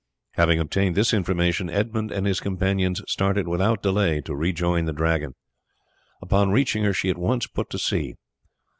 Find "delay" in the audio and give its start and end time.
3.83-4.19